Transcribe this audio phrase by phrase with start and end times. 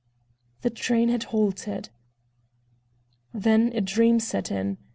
[0.61, 1.89] The train had halted.
[3.35, 4.79] Then a dream set in.